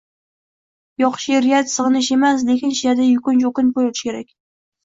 Yoʻq, 1.03 1.19
sheʼriyat 1.25 1.69
sigʻinish 1.73 2.11
emas, 2.17 2.47
lekin 2.49 2.75
sheʼrda 2.81 3.07
yukunch, 3.11 3.47
oʻtinch 3.53 3.77
boʻlishi 3.79 4.09
kerak 4.09 4.35